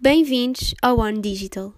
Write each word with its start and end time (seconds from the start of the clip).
Bem-vindos 0.00 0.76
ao 0.80 1.00
One 1.00 1.20
Digital. 1.20 1.74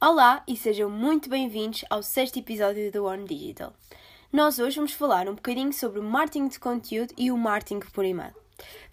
Olá 0.00 0.44
e 0.46 0.56
sejam 0.56 0.88
muito 0.88 1.28
bem-vindos 1.28 1.84
ao 1.90 2.00
sexto 2.00 2.38
episódio 2.38 2.92
do 2.92 3.04
One 3.04 3.26
Digital. 3.26 3.72
Nós 4.32 4.60
hoje 4.60 4.76
vamos 4.76 4.92
falar 4.92 5.28
um 5.28 5.34
bocadinho 5.34 5.72
sobre 5.72 5.98
o 5.98 6.04
marketing 6.04 6.46
de 6.46 6.60
conteúdo 6.60 7.12
e 7.18 7.32
o 7.32 7.36
marketing 7.36 7.80
por 7.92 8.04
e-mail. 8.04 8.32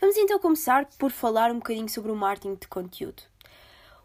Vamos 0.01 0.17
então 0.17 0.39
começar 0.39 0.87
por 0.97 1.11
falar 1.11 1.51
um 1.51 1.59
bocadinho 1.59 1.87
sobre 1.87 2.11
o 2.11 2.15
marketing 2.15 2.55
de 2.55 2.67
conteúdo. 2.67 3.28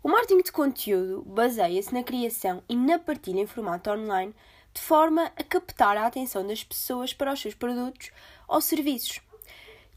O 0.04 0.08
marketing 0.10 0.42
de 0.42 0.52
conteúdo 0.52 1.22
baseia-se 1.22 1.94
na 1.94 2.04
criação 2.04 2.62
e 2.68 2.76
na 2.76 2.98
partilha 2.98 3.40
em 3.40 3.46
formato 3.46 3.88
online 3.88 4.34
de 4.74 4.82
forma 4.82 5.32
a 5.34 5.42
captar 5.42 5.96
a 5.96 6.04
atenção 6.04 6.46
das 6.46 6.62
pessoas 6.62 7.14
para 7.14 7.32
os 7.32 7.40
seus 7.40 7.54
produtos 7.54 8.10
ou 8.46 8.60
serviços. 8.60 9.22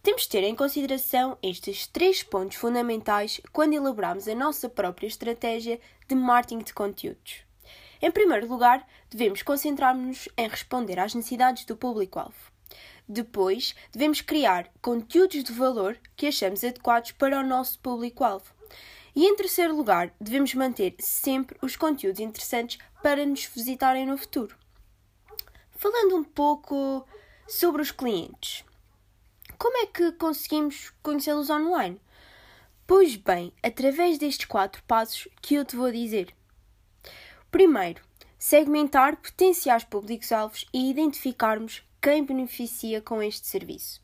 Temos 0.01 0.21
de 0.21 0.29
ter 0.29 0.45
em 0.45 0.55
consideração 0.55 1.37
estes 1.43 1.87
três 1.87 2.23
pontos 2.23 2.55
fundamentais 2.55 3.41
quando 3.51 3.73
elaboramos 3.73 4.29
a 4.29 4.33
nossa 4.33 4.69
própria 4.69 5.07
estratégia 5.07 5.77
de 6.07 6.15
marketing 6.15 6.59
de 6.59 6.73
conteúdos. 6.73 7.41
Em 8.01 8.09
primeiro 8.09 8.47
lugar, 8.47 8.87
devemos 9.09 9.41
concentrar-nos 9.41 10.29
em 10.37 10.47
responder 10.47 10.99
às 10.99 11.13
necessidades 11.13 11.65
do 11.65 11.75
público-alvo. 11.75 12.53
Depois, 13.09 13.75
devemos 13.91 14.21
criar 14.21 14.71
conteúdos 14.81 15.43
de 15.43 15.51
valor 15.51 15.99
que 16.15 16.27
achamos 16.27 16.63
adequados 16.63 17.11
para 17.11 17.37
o 17.37 17.45
nosso 17.45 17.77
público-alvo. 17.79 18.55
E 19.17 19.25
em 19.25 19.35
terceiro 19.35 19.75
lugar, 19.75 20.13
devemos 20.21 20.53
manter 20.53 20.93
sempre 20.99 21.57
os 21.59 21.75
conteúdos 21.75 22.19
interessantes 22.19 22.77
para 23.01 23.25
nos 23.25 23.45
visitarem 23.45 24.05
no 24.05 24.15
futuro. 24.15 24.55
Falando 25.71 26.17
um 26.17 26.23
pouco 26.23 27.03
sobre 27.47 27.81
os 27.81 27.89
clientes. 27.89 28.63
Como 29.57 29.75
é 29.75 29.87
que 29.87 30.11
conseguimos 30.11 30.93
conhecê-los 31.01 31.49
online? 31.49 31.99
Pois 32.85 33.15
bem, 33.15 33.51
através 33.63 34.19
destes 34.19 34.45
quatro 34.45 34.83
passos 34.83 35.27
que 35.41 35.55
eu 35.55 35.65
te 35.65 35.75
vou 35.75 35.91
dizer. 35.91 36.31
Primeiro, 37.49 38.03
segmentar 38.37 39.15
potenciais 39.15 39.83
públicos-alvos 39.83 40.63
e 40.71 40.91
identificarmos 40.91 41.81
quem 41.99 42.23
beneficia 42.23 43.01
com 43.01 43.23
este 43.23 43.47
serviço. 43.47 43.99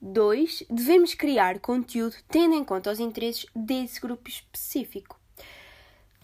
2. 0.00 0.64
Devemos 0.70 1.14
criar 1.14 1.58
conteúdo 1.60 2.16
tendo 2.28 2.54
em 2.54 2.64
conta 2.64 2.90
os 2.90 3.00
interesses 3.00 3.46
desse 3.54 4.00
grupo 4.00 4.28
específico. 4.28 5.18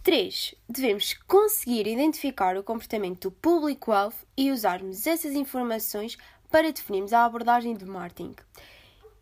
3. 0.02 0.54
Devemos 0.68 1.14
conseguir 1.26 1.86
identificar 1.86 2.56
o 2.56 2.62
comportamento 2.62 3.28
do 3.28 3.32
público-alvo 3.32 4.16
e 4.36 4.52
usarmos 4.52 5.06
essas 5.06 5.34
informações 5.34 6.16
para 6.50 6.72
definirmos 6.72 7.12
a 7.12 7.24
abordagem 7.24 7.74
de 7.74 7.84
marketing. 7.84 8.36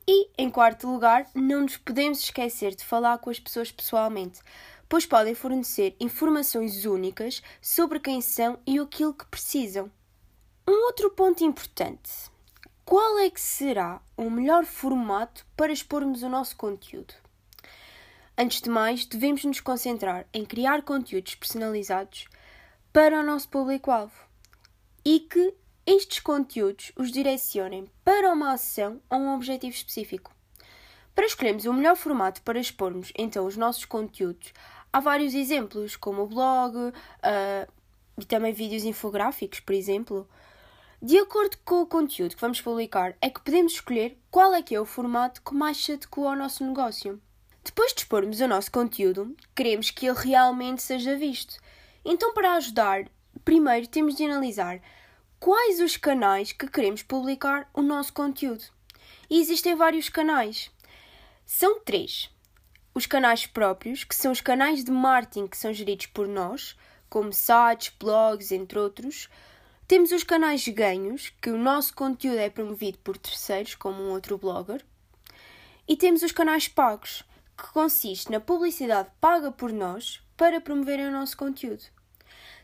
E, 0.07 0.29
em 0.37 0.51
quarto 0.51 0.87
lugar, 0.87 1.27
não 1.35 1.63
nos 1.63 1.79
podemos 1.79 2.19
esquecer 2.19 2.75
de 2.75 2.85
falar 2.85 3.17
com 3.19 3.31
as 3.31 3.41
pessoas 3.41 3.73
pessoalmente, 3.73 4.41
pois 4.89 5.07
podem 5.07 5.35
fornecer 5.35 5.97
informações 5.99 6.85
únicas 6.85 7.43
sobre 7.63 7.99
quem 7.99 8.21
são 8.21 8.59
e 8.67 8.79
aquilo 8.79 9.15
que 9.15 9.25
precisam. 9.27 9.91
Um 10.69 10.85
outro 10.87 11.11
ponto 11.11 11.43
importante: 11.43 12.31
qual 12.85 13.19
é 13.19 13.31
que 13.31 13.41
será 13.41 14.01
o 14.17 14.29
melhor 14.29 14.65
formato 14.65 15.47
para 15.57 15.73
expormos 15.73 16.23
o 16.23 16.29
nosso 16.29 16.57
conteúdo? 16.57 17.15
Antes 18.37 18.61
de 18.61 18.69
mais, 18.69 19.07
devemos 19.07 19.45
nos 19.45 19.61
concentrar 19.61 20.27
em 20.35 20.45
criar 20.45 20.83
conteúdos 20.83 21.35
personalizados 21.35 22.27
para 22.93 23.21
o 23.21 23.23
nosso 23.23 23.49
público-alvo 23.49 24.15
e 25.05 25.21
que 25.21 25.55
estes 25.87 26.19
conteúdos 26.21 26.93
os 26.97 27.11
direcionem 27.11 27.89
para 28.05 28.33
uma 28.33 28.53
ação 28.53 29.01
ou 29.09 29.19
um 29.19 29.35
objetivo 29.35 29.75
específico. 29.75 30.33
Para 31.15 31.27
escolhermos 31.27 31.65
o 31.65 31.73
melhor 31.73 31.97
formato 31.97 32.43
para 32.43 32.59
expormos 32.59 33.13
então 33.17 33.47
os 33.47 33.57
nossos 33.57 33.85
conteúdos, 33.85 34.53
há 34.93 35.01
vários 35.01 35.33
exemplos, 35.33 35.97
como 35.97 36.23
o 36.23 36.27
blog 36.27 36.77
uh, 36.77 36.93
e 38.19 38.25
também 38.25 38.53
vídeos 38.53 38.85
infográficos, 38.85 39.61
por 39.61 39.75
exemplo. 39.75 40.29
De 41.05 41.19
acordo 41.19 41.59
com 41.67 41.83
o 41.83 41.87
conteúdo 41.87 42.35
que 42.35 42.41
vamos 42.41 42.63
publicar, 42.63 43.15
é 43.21 43.29
que 43.29 43.43
podemos 43.43 43.75
escolher 43.75 44.17
qual 44.31 44.55
é 44.55 44.63
que 44.63 44.75
é 44.75 44.81
o 44.81 44.87
formato 44.87 45.43
que 45.43 45.53
mais 45.53 45.77
se 45.77 45.93
adequa 45.93 46.31
ao 46.31 46.35
nosso 46.35 46.65
negócio. 46.65 47.21
Depois 47.63 47.93
de 47.93 48.01
expormos 48.01 48.41
o 48.41 48.49
nosso 48.49 48.73
conteúdo, 48.73 49.37
queremos 49.55 49.91
que 49.91 50.07
ele 50.07 50.19
realmente 50.19 50.83
seja 50.83 51.15
visto. 51.15 51.61
Então, 52.07 52.33
para 52.33 52.55
ajudar, 52.55 53.05
primeiro 53.45 53.87
temos 53.87 54.15
de 54.15 54.25
analisar 54.25 54.81
quais 55.39 55.79
os 55.79 55.99
canais 55.99 56.53
que 56.53 56.69
queremos 56.69 57.03
publicar 57.03 57.69
o 57.75 57.83
nosso 57.83 58.15
conteúdo. 58.15 58.65
E 59.29 59.43
existem 59.43 59.75
vários 59.75 60.09
canais. 60.09 60.71
São 61.45 61.81
três. 61.81 62.31
Os 62.95 63.05
canais 63.05 63.47
próprios, 63.47 64.05
que 64.05 64.17
são 64.17 64.33
os 64.33 64.41
canais 64.41 64.83
de 64.83 64.91
marketing 64.91 65.49
que 65.49 65.59
são 65.59 65.71
geridos 65.71 66.07
por 66.07 66.27
nós, 66.27 66.75
como 67.11 67.31
sites, 67.31 67.93
blogs, 68.01 68.53
entre 68.53 68.79
outros. 68.79 69.29
Temos 69.87 70.13
os 70.13 70.25
canais 70.25 70.67
ganhos, 70.67 71.31
que 71.43 71.51
o 71.51 71.59
nosso 71.59 71.95
conteúdo 71.95 72.39
é 72.39 72.49
promovido 72.49 72.99
por 72.99 73.19
terceiros, 73.19 73.75
como 73.75 74.03
um 74.03 74.11
outro 74.11 74.39
blogger. 74.39 74.83
E 75.87 75.95
temos 75.95 76.23
os 76.23 76.33
canais 76.33 76.67
pagos, 76.67 77.23
que 77.57 77.71
consiste 77.71 78.31
na 78.31 78.41
publicidade 78.41 79.11
paga 79.21 79.53
por 79.53 79.71
nós 79.71 80.23
para 80.37 80.61
promoverem 80.61 81.09
o 81.09 81.13
nosso 81.13 81.37
conteúdo. 81.37 81.85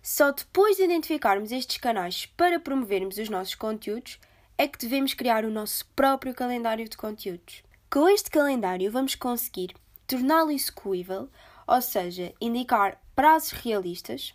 Só 0.02 0.32
depois 0.32 0.78
de 0.78 0.84
identificarmos 0.84 1.52
estes 1.52 1.76
canais 1.76 2.24
para 2.24 2.58
promovermos 2.58 3.18
os 3.18 3.28
nossos 3.28 3.54
conteúdos 3.54 4.18
é 4.56 4.66
que 4.66 4.78
devemos 4.78 5.12
criar 5.12 5.44
o 5.44 5.50
nosso 5.50 5.84
próprio 5.94 6.34
calendário 6.34 6.88
de 6.88 6.96
conteúdos. 6.96 7.62
Com 7.90 8.08
este 8.08 8.30
calendário 8.30 8.90
vamos 8.90 9.14
conseguir 9.14 9.74
torná-lo 10.06 10.50
execuível, 10.50 11.28
ou 11.66 11.82
seja, 11.82 12.32
indicar 12.40 12.98
prazos 13.14 13.52
realistas. 13.52 14.34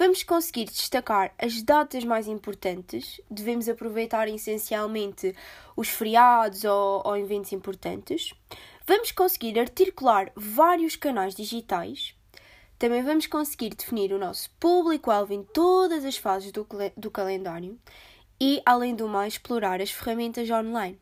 Vamos 0.00 0.22
conseguir 0.22 0.64
destacar 0.64 1.34
as 1.38 1.60
datas 1.62 2.04
mais 2.06 2.26
importantes, 2.26 3.20
devemos 3.30 3.68
aproveitar 3.68 4.28
essencialmente 4.28 5.36
os 5.76 5.90
feriados 5.90 6.64
ou, 6.64 7.02
ou 7.04 7.18
eventos 7.18 7.52
importantes. 7.52 8.32
Vamos 8.86 9.12
conseguir 9.12 9.58
articular 9.60 10.32
vários 10.34 10.96
canais 10.96 11.34
digitais 11.34 12.14
também 12.78 13.02
vamos 13.02 13.26
conseguir 13.26 13.74
definir 13.74 14.10
o 14.10 14.18
nosso 14.18 14.48
público-alvo 14.58 15.34
em 15.34 15.42
todas 15.42 16.02
as 16.02 16.16
fases 16.16 16.50
do, 16.50 16.66
do 16.96 17.10
calendário 17.10 17.78
e, 18.40 18.62
além 18.64 18.94
do 18.94 19.06
mais, 19.06 19.34
explorar 19.34 19.82
as 19.82 19.90
ferramentas 19.90 20.48
online. 20.48 20.98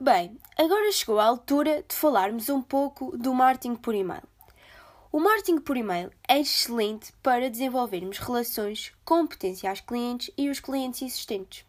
Bem, 0.00 0.38
agora 0.56 0.90
chegou 0.92 1.20
a 1.20 1.26
altura 1.26 1.84
de 1.86 1.94
falarmos 1.94 2.48
um 2.48 2.62
pouco 2.62 3.14
do 3.18 3.34
marketing 3.34 3.74
por 3.74 3.94
e-mail. 3.94 4.29
O 5.12 5.18
marketing 5.18 5.58
por 5.58 5.76
e-mail 5.76 6.12
é 6.28 6.38
excelente 6.38 7.12
para 7.20 7.50
desenvolvermos 7.50 8.18
relações 8.18 8.92
com 9.04 9.26
potenciais 9.26 9.80
clientes 9.80 10.30
e 10.38 10.48
os 10.48 10.60
clientes 10.60 11.02
existentes. 11.02 11.64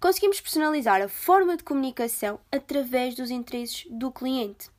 Conseguimos 0.00 0.40
personalizar 0.40 1.02
a 1.02 1.08
forma 1.08 1.54
de 1.54 1.64
comunicação 1.64 2.40
através 2.50 3.14
dos 3.14 3.30
interesses 3.30 3.86
do 3.90 4.10
cliente. 4.10 4.70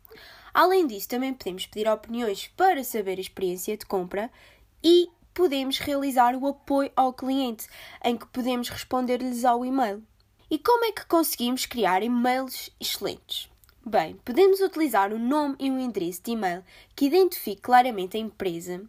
Além 0.51 0.87
disso, 0.87 1.07
também 1.07 1.35
podemos 1.35 1.67
pedir 1.67 1.87
opiniões 1.87 2.47
para 2.57 2.83
saber 2.83 3.19
a 3.19 3.21
experiência 3.21 3.77
de 3.77 3.85
compra 3.85 4.31
e 4.83 5.07
podemos 5.31 5.77
realizar 5.77 6.35
o 6.35 6.47
apoio 6.47 6.91
ao 6.95 7.13
cliente, 7.13 7.67
em 8.03 8.17
que 8.17 8.25
podemos 8.25 8.69
responder-lhes 8.69 9.45
ao 9.45 9.63
e-mail. 9.63 10.03
E 10.49 10.57
como 10.57 10.83
é 10.85 10.91
que 10.91 11.05
conseguimos 11.05 11.67
criar 11.67 12.01
e-mails 12.01 12.71
excelentes? 12.79 13.52
Bem, 13.85 14.15
podemos 14.23 14.61
utilizar 14.61 15.11
o 15.11 15.19
nome 15.19 15.57
e 15.59 15.69
o 15.69 15.77
endereço 15.77 16.23
de 16.23 16.31
e-mail 16.31 16.63
que 16.95 17.07
identifique 17.07 17.61
claramente 17.61 18.15
a 18.15 18.19
empresa. 18.19 18.81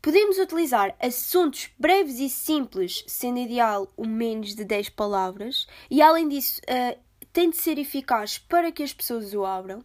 Podemos 0.00 0.38
utilizar 0.38 0.96
assuntos 0.98 1.68
breves 1.78 2.18
e 2.18 2.30
simples, 2.30 3.04
sendo 3.06 3.38
ideal 3.38 3.92
o 3.94 4.06
menos 4.06 4.54
de 4.54 4.64
10 4.64 4.88
palavras, 4.88 5.66
e 5.90 6.00
além 6.00 6.26
disso, 6.26 6.58
uh, 6.62 6.98
tem 7.34 7.50
de 7.50 7.58
ser 7.58 7.78
eficaz 7.78 8.38
para 8.38 8.72
que 8.72 8.82
as 8.82 8.94
pessoas 8.94 9.34
o 9.34 9.44
abram. 9.44 9.84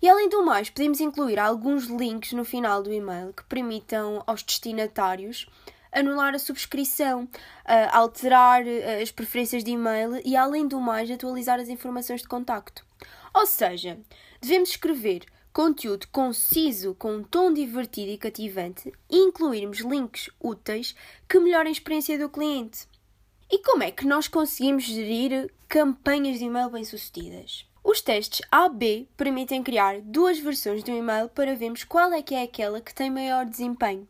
E 0.00 0.08
além 0.08 0.28
do 0.28 0.44
mais, 0.44 0.70
podemos 0.70 1.00
incluir 1.00 1.40
alguns 1.40 1.86
links 1.86 2.32
no 2.32 2.44
final 2.44 2.80
do 2.80 2.92
e-mail 2.92 3.32
que 3.32 3.42
permitam 3.42 4.22
aos 4.24 4.44
destinatários 4.44 5.48
anular 5.90 6.32
a 6.32 6.38
subscrição, 6.38 7.28
alterar 7.90 8.64
eh, 8.64 9.02
as 9.02 9.10
preferências 9.10 9.64
de 9.64 9.70
e-mail 9.70 10.20
e, 10.24 10.36
além 10.36 10.68
do 10.68 10.78
mais, 10.78 11.10
atualizar 11.10 11.58
as 11.58 11.68
informações 11.68 12.20
de 12.20 12.28
contacto. 12.28 12.86
Ou 13.34 13.46
seja, 13.46 13.98
devemos 14.40 14.70
escrever 14.70 15.24
conteúdo 15.52 16.06
conciso 16.12 16.94
com 16.94 17.16
um 17.16 17.22
tom 17.22 17.52
divertido 17.52 18.12
e 18.12 18.18
cativante 18.18 18.92
e 19.10 19.16
incluirmos 19.16 19.78
links 19.78 20.30
úteis 20.40 20.94
que 21.28 21.38
melhorem 21.40 21.70
a 21.70 21.72
experiência 21.72 22.18
do 22.18 22.28
cliente. 22.28 22.86
E 23.50 23.58
como 23.58 23.82
é 23.82 23.90
que 23.90 24.06
nós 24.06 24.28
conseguimos 24.28 24.84
gerir 24.84 25.52
campanhas 25.68 26.38
de 26.38 26.44
e-mail 26.44 26.70
bem-sucedidas? 26.70 27.66
Os 27.82 28.02
testes 28.02 28.42
A-B 28.52 29.08
permitem 29.16 29.62
criar 29.62 30.00
duas 30.02 30.38
versões 30.38 30.82
do 30.82 30.90
e-mail 30.90 31.28
para 31.30 31.56
vermos 31.56 31.84
qual 31.84 32.12
é 32.12 32.20
que 32.20 32.34
é 32.34 32.42
aquela 32.42 32.80
que 32.80 32.94
tem 32.94 33.10
maior 33.10 33.46
desempenho. 33.46 34.06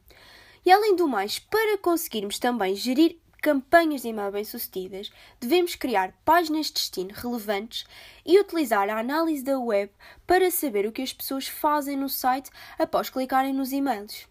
E 0.66 0.72
além 0.72 0.96
do 0.96 1.06
mais, 1.06 1.38
para 1.38 1.78
conseguirmos 1.78 2.38
também 2.38 2.74
gerir 2.74 3.16
campanhas 3.40 4.02
de 4.02 4.08
e-mail 4.08 4.32
bem-sucedidas, 4.32 5.10
devemos 5.40 5.74
criar 5.74 6.12
páginas 6.24 6.66
de 6.66 6.74
destino 6.74 7.10
relevantes 7.14 7.84
e 8.24 8.38
utilizar 8.38 8.88
a 8.88 8.98
análise 8.98 9.42
da 9.42 9.58
web 9.58 9.92
para 10.26 10.50
saber 10.50 10.86
o 10.86 10.92
que 10.92 11.02
as 11.02 11.12
pessoas 11.12 11.46
fazem 11.46 11.96
no 11.96 12.08
site 12.08 12.50
após 12.78 13.10
clicarem 13.10 13.52
nos 13.52 13.72
e-mails. 13.72 14.26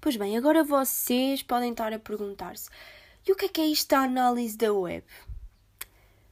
Pois 0.00 0.16
bem, 0.16 0.36
agora 0.36 0.64
vocês 0.64 1.42
podem 1.42 1.72
estar 1.72 1.92
a 1.92 1.98
perguntar-se: 1.98 2.70
e 3.26 3.32
o 3.32 3.36
que 3.36 3.46
é 3.46 3.48
que 3.48 3.60
é 3.60 3.66
isto 3.66 3.90
da 3.90 4.00
análise 4.00 4.56
da 4.56 4.72
web? 4.72 5.04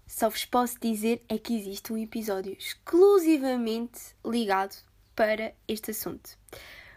Só 0.06 0.28
vos 0.28 0.44
posso 0.44 0.78
dizer 0.80 1.22
é 1.28 1.36
que 1.36 1.56
existe 1.56 1.92
um 1.92 1.98
episódio 1.98 2.56
exclusivamente 2.58 4.00
ligado 4.24 4.76
para 5.14 5.52
este 5.66 5.90
assunto. 5.90 6.38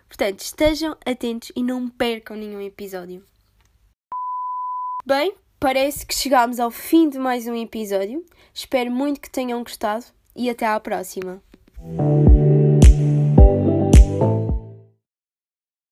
Portanto, 0.08 0.40
estejam 0.42 0.96
atentos 1.06 1.52
e 1.56 1.64
não 1.64 1.90
percam 1.90 2.38
nenhum 2.38 2.62
episódio. 2.62 3.26
Bem, 5.06 5.34
parece 5.60 6.06
que 6.06 6.14
chegámos 6.14 6.60
ao 6.60 6.70
fim 6.70 7.10
de 7.10 7.18
mais 7.18 7.48
um 7.48 7.56
episódio. 7.56 8.24
Espero 8.54 8.92
muito 8.92 9.22
que 9.22 9.30
tenham 9.30 9.64
gostado 9.64 10.06
e 10.36 10.50
até 10.50 10.66
à 10.68 10.80
próxima. 10.80 11.42